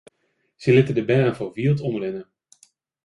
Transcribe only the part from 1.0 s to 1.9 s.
bern foar wyld